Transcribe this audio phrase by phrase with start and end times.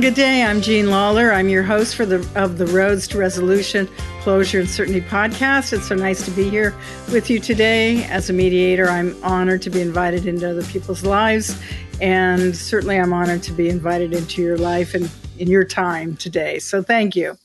[0.00, 0.42] good day.
[0.42, 1.32] I'm Jean Lawler.
[1.32, 3.88] I'm your host for the of the Roads to Resolution,
[4.20, 5.72] Closure, and Certainty podcast.
[5.72, 6.74] It's so nice to be here
[7.12, 8.04] with you today.
[8.04, 11.58] As a mediator, I'm honored to be invited into other people's lives,
[12.00, 16.58] and certainly I'm honored to be invited into your life and in your time today.
[16.58, 17.38] So thank you.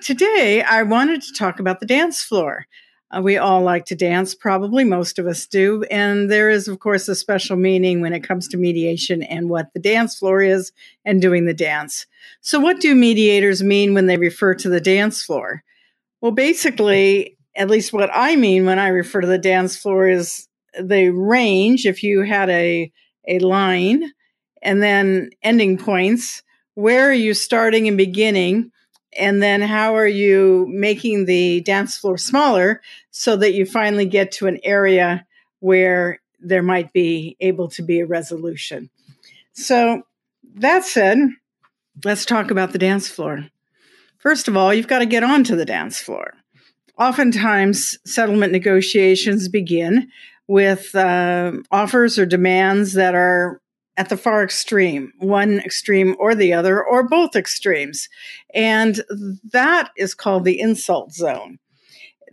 [0.00, 2.66] Today, I wanted to talk about the dance floor.
[3.10, 5.82] Uh, we all like to dance, probably most of us do.
[5.90, 9.72] And there is, of course, a special meaning when it comes to mediation and what
[9.72, 10.72] the dance floor is
[11.06, 12.06] and doing the dance.
[12.42, 15.64] So, what do mediators mean when they refer to the dance floor?
[16.20, 20.46] Well, basically, at least what I mean when I refer to the dance floor is
[20.78, 21.86] the range.
[21.86, 22.92] If you had a,
[23.26, 24.12] a line
[24.62, 26.42] and then ending points,
[26.74, 28.70] where are you starting and beginning?
[29.16, 34.32] And then how are you making the dance floor smaller so that you finally get
[34.32, 35.26] to an area
[35.60, 38.90] where there might be able to be a resolution?
[39.52, 40.02] So
[40.54, 41.18] that said
[42.04, 43.46] let's talk about the dance floor.
[44.18, 46.34] First of all you've got to get onto the dance floor.
[46.98, 50.08] Oftentimes settlement negotiations begin
[50.48, 53.60] with uh, offers or demands that are
[53.98, 58.08] at the far extreme, one extreme or the other, or both extremes.
[58.54, 59.02] And
[59.52, 61.58] that is called the insult zone.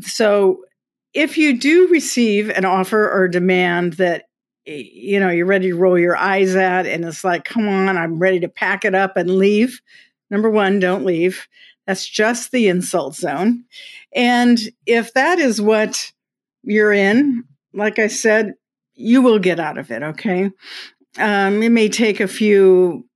[0.00, 0.64] So
[1.12, 4.24] if you do receive an offer or demand that
[4.64, 8.18] you know you're ready to roll your eyes at and it's like come on i'm
[8.18, 9.80] ready to pack it up and leave
[10.30, 11.48] number one don't leave
[11.86, 13.64] that's just the insult zone
[14.14, 16.12] and if that is what
[16.62, 18.52] you're in like i said
[18.94, 20.50] you will get out of it okay
[21.18, 23.06] um, it may take a few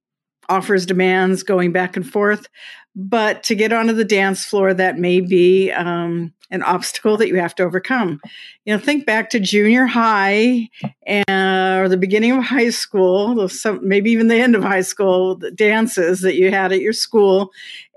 [0.49, 2.49] offers, demands going back and forth,
[2.97, 7.37] but to get onto the dance floor, that may be um, an obstacle that you
[7.37, 8.21] have to overcome.
[8.65, 10.69] You know, think back to junior high
[11.05, 15.37] and, or the beginning of high school, some, maybe even the end of high school,
[15.37, 17.51] the dances that you had at your school.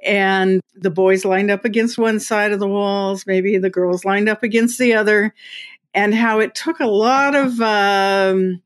[0.04, 4.30] And the boys lined up against one side of the walls, maybe the girls lined
[4.30, 5.34] up against the other,
[5.94, 8.62] and how it took a lot of um,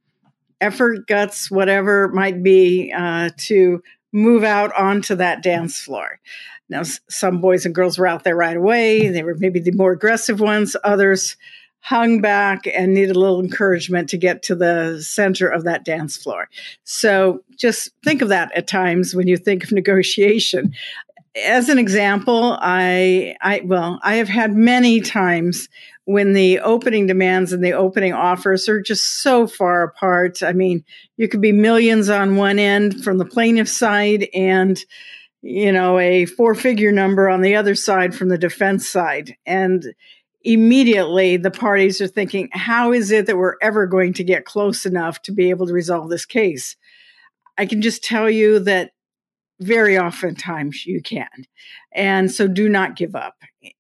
[0.62, 3.82] effort, guts, whatever it might be, uh, to
[4.14, 6.20] move out onto that dance floor.
[6.70, 9.10] Now, some boys and girls were out there right away.
[9.10, 10.76] They were maybe the more aggressive ones.
[10.84, 11.36] Others
[11.82, 16.16] hung back and needed a little encouragement to get to the center of that dance
[16.16, 16.48] floor.
[16.84, 20.74] So just think of that at times when you think of negotiation.
[21.36, 25.70] As an example, I, I, well, I have had many times
[26.06, 30.44] when the opening demands and the opening offers are just so far apart.
[30.44, 30.84] I mean,
[31.16, 34.84] you could be millions on one end from the plaintiff side and
[35.42, 39.94] you know a four figure number on the other side from the defense side and
[40.44, 44.86] immediately the parties are thinking how is it that we're ever going to get close
[44.86, 46.76] enough to be able to resolve this case
[47.58, 48.92] i can just tell you that
[49.62, 51.28] very oftentimes you can.
[51.94, 53.36] And so do not give up.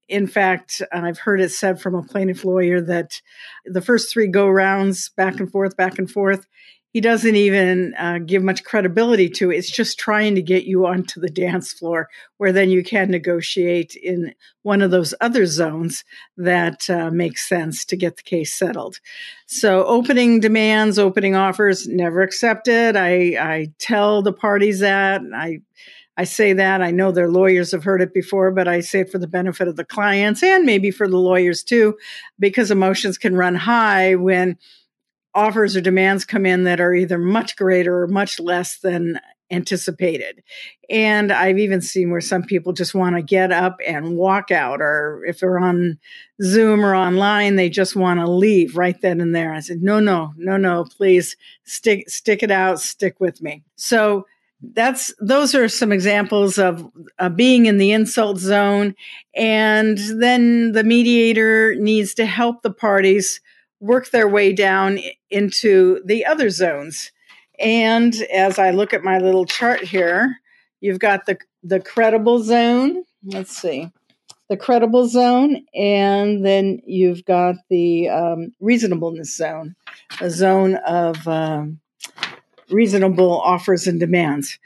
[0.08, 3.22] In fact, I've heard it said from a plaintiff lawyer that
[3.66, 6.46] the first three go rounds back and forth, back and forth,
[6.92, 9.58] he doesn't even uh, give much credibility to it.
[9.58, 13.96] It's just trying to get you onto the dance floor where then you can negotiate
[13.96, 16.04] in one of those other zones
[16.38, 19.00] that uh, makes sense to get the case settled.
[19.46, 22.98] So opening demands, opening offers, never accepted.
[22.98, 25.22] I, I tell the parties that.
[25.34, 25.62] I
[26.18, 26.82] I say that.
[26.82, 29.70] I know their lawyers have heard it before, but I say it for the benefit
[29.70, 31.98] of the clients and maybe for the lawyers too,
[32.38, 34.58] because emotions can run high when
[35.34, 39.20] offers or demands come in that are either much greater or much less than
[39.52, 40.42] anticipated.
[40.90, 44.82] And I've even seen where some people just want to get up and walk out,
[44.82, 46.00] or if they're on
[46.42, 49.54] Zoom or online, they just want to leave right then and there.
[49.54, 53.64] I said, no, no, no, no, please stick, stick it out, stick with me.
[53.76, 54.26] So
[54.74, 56.88] that's those are some examples of
[57.18, 58.94] uh, being in the insult zone
[59.34, 63.42] and then the mediator needs to help the parties
[63.82, 67.12] work their way down into the other zones
[67.60, 70.38] and as i look at my little chart here
[70.80, 73.92] you've got the the credible zone let's see
[74.50, 79.76] the credible zone and then you've got the um, reasonableness zone
[80.20, 81.80] a zone of um,
[82.72, 84.58] reasonable offers and demands.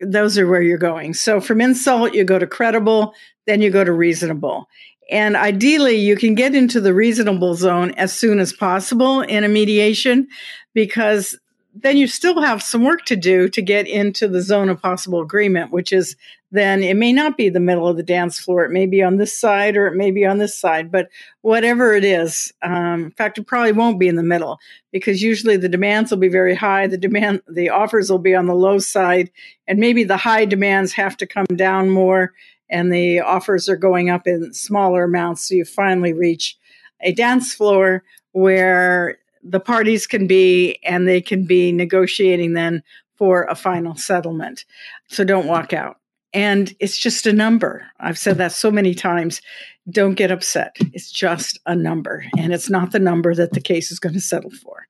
[0.00, 1.14] Those are where you're going.
[1.14, 3.14] So from insult, you go to credible,
[3.46, 4.68] then you go to reasonable.
[5.10, 9.48] And ideally, you can get into the reasonable zone as soon as possible in a
[9.48, 10.28] mediation
[10.72, 11.38] because
[11.74, 15.20] then you still have some work to do to get into the zone of possible
[15.20, 16.16] agreement, which is
[16.52, 18.64] then it may not be the middle of the dance floor.
[18.64, 21.08] It may be on this side or it may be on this side, but
[21.40, 24.60] whatever it is, um, in fact, it probably won't be in the middle
[24.92, 26.86] because usually the demands will be very high.
[26.86, 29.32] The demand, the offers will be on the low side,
[29.66, 32.32] and maybe the high demands have to come down more
[32.74, 35.48] and the offers are going up in smaller amounts.
[35.48, 36.58] So you finally reach
[37.00, 42.82] a dance floor where the parties can be and they can be negotiating then
[43.16, 44.64] for a final settlement.
[45.06, 45.98] So don't walk out.
[46.32, 47.86] And it's just a number.
[48.00, 49.40] I've said that so many times.
[49.88, 50.74] Don't get upset.
[50.92, 54.20] It's just a number, and it's not the number that the case is going to
[54.20, 54.83] settle for.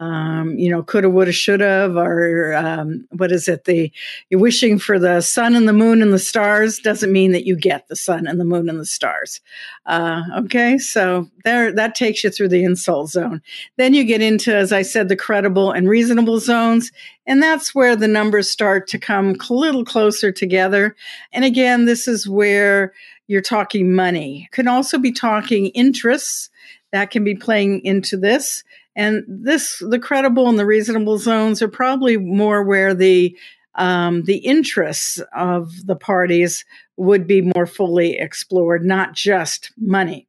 [0.00, 3.64] Um, you know, coulda, woulda, shoulda, or um, what is it?
[3.64, 3.92] The
[4.30, 7.54] you're wishing for the sun and the moon and the stars doesn't mean that you
[7.54, 9.42] get the sun and the moon and the stars.
[9.84, 13.42] Uh, okay, so there that takes you through the insult zone.
[13.76, 16.92] Then you get into, as I said, the credible and reasonable zones,
[17.26, 20.96] and that's where the numbers start to come a little closer together.
[21.30, 22.94] And again, this is where
[23.26, 24.48] you're talking money.
[24.50, 26.48] Can also be talking interests
[26.92, 28.64] that can be playing into this.
[28.96, 33.36] And this, the credible and the reasonable zones are probably more where the
[33.76, 36.64] um, the interests of the parties
[36.96, 40.26] would be more fully explored, not just money.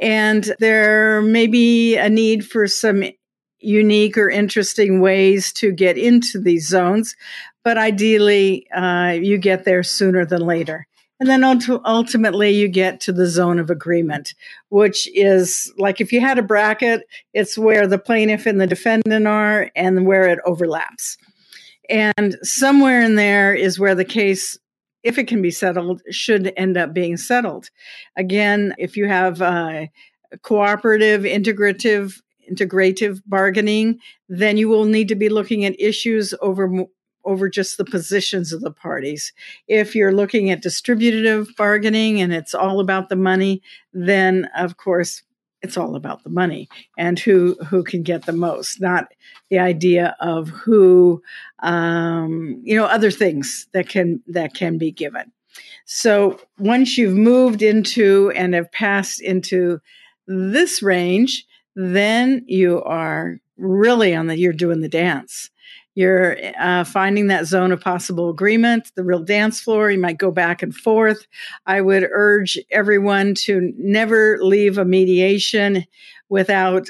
[0.00, 3.04] And there may be a need for some
[3.58, 7.14] unique or interesting ways to get into these zones,
[7.62, 10.86] but ideally, uh, you get there sooner than later.
[11.20, 14.34] And then ultimately, you get to the zone of agreement,
[14.70, 19.26] which is like if you had a bracket, it's where the plaintiff and the defendant
[19.26, 21.18] are and where it overlaps.
[21.90, 24.58] And somewhere in there is where the case,
[25.02, 27.68] if it can be settled, should end up being settled.
[28.16, 29.88] Again, if you have uh,
[30.40, 32.18] cooperative, integrative,
[32.50, 33.98] integrative bargaining,
[34.30, 36.86] then you will need to be looking at issues over
[37.24, 39.32] over just the positions of the parties.
[39.68, 43.62] If you're looking at distributive bargaining and it's all about the money,
[43.92, 45.22] then of course
[45.62, 49.12] it's all about the money and who who can get the most, not
[49.50, 51.22] the idea of who
[51.60, 55.32] um, you know other things that can that can be given.
[55.84, 59.80] So once you've moved into and have passed into
[60.26, 61.44] this range,
[61.74, 65.50] then you are really on the you're doing the dance
[66.00, 69.90] you're uh, finding that zone of possible agreement, the real dance floor.
[69.90, 71.26] You might go back and forth.
[71.66, 75.84] I would urge everyone to never leave a mediation
[76.30, 76.88] without,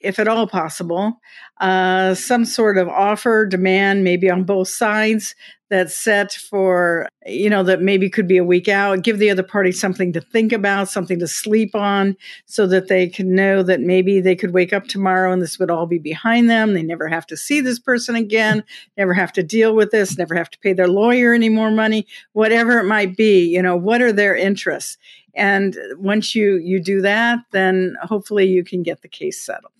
[0.00, 1.20] if at all possible,
[1.60, 5.34] uh, some sort of offer, demand, maybe on both sides
[5.68, 9.02] that's set for, you know, that maybe could be a week out.
[9.02, 13.08] Give the other party something to think about, something to sleep on, so that they
[13.08, 16.48] can know that maybe they could wake up tomorrow and this would all be behind
[16.48, 16.74] them.
[16.74, 18.62] They never have to see this person again,
[18.96, 22.06] never have to deal with this, never have to pay their lawyer any more money,
[22.32, 23.44] whatever it might be.
[23.46, 24.98] You know, what are their interests?
[25.34, 29.72] And once you you do that, then hopefully you can get the case settled.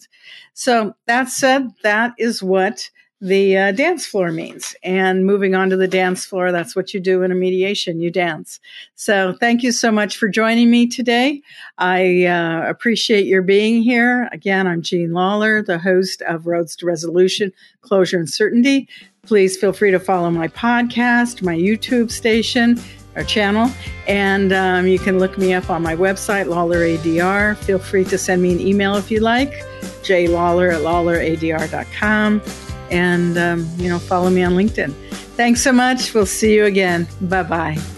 [0.53, 2.91] So that said, that is what
[3.21, 4.75] the uh, dance floor means.
[4.83, 8.11] And moving on to the dance floor, that's what you do in a mediation, you
[8.11, 8.61] dance.
[8.95, 11.43] So thank you so much for joining me today.
[11.79, 14.29] I uh, appreciate your being here.
[14.33, 18.89] Again, I'm Jean Lawler, the host of Roads to Resolution, Closure and Certainty.
[19.23, 22.79] Please feel free to follow my podcast, my YouTube station,
[23.17, 23.71] Our channel.
[24.07, 27.57] And um, you can look me up on my website, Lawler ADR.
[27.57, 29.53] Feel free to send me an email if you like,
[30.03, 32.43] jlawler at lawleradr.com
[32.90, 34.93] and um, you know follow me on linkedin.
[35.36, 36.14] Thanks so much.
[36.14, 37.06] We'll see you again.
[37.20, 37.95] Bye bye